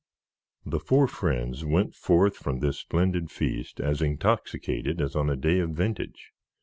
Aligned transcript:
The 0.65 0.79
four 0.79 1.07
friends 1.07 1.63
went 1.63 1.93
forth 1.93 2.35
from 2.35 2.57
this 2.57 2.79
splendid 2.79 3.29
feast 3.29 3.79
as 3.79 4.01
intoxicated 4.01 4.99
as 4.99 5.15
on 5.15 5.29
a 5.29 5.35
day 5.35 5.59
of 5.59 5.73
vintage. 5.75 6.31